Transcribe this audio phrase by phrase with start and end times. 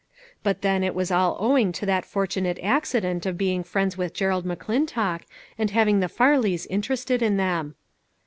[0.41, 4.15] But then it was all ow ing to that fortunate accident of being friends with
[4.15, 5.21] Gerald McClintock,
[5.59, 7.75] and having the Farleys interested in them.